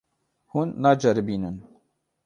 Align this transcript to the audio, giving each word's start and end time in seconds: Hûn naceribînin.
Hûn 0.51 0.69
naceribînin. 0.81 1.57